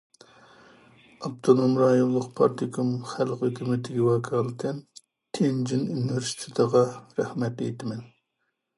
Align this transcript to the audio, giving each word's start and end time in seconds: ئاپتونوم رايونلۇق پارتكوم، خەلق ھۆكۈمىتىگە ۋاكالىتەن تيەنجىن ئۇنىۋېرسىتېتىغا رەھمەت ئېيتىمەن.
ئاپتونوم 1.25 1.75
رايونلۇق 1.81 2.25
پارتكوم، 2.39 2.89
خەلق 3.11 3.45
ھۆكۈمىتىگە 3.47 4.09
ۋاكالىتەن 4.09 4.83
تيەنجىن 5.11 5.87
ئۇنىۋېرسىتېتىغا 5.93 6.87
رەھمەت 7.23 7.67
ئېيتىمەن. 7.69 8.07